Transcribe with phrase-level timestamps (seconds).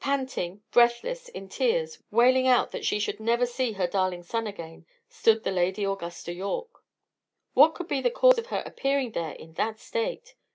[0.00, 4.86] Panting, breathless, in tears, wailing out that she should never see her darling son again,
[5.10, 6.82] stood the Lady Augusta Yorke.
[7.52, 10.36] What could be the cause of her appearing there in that state?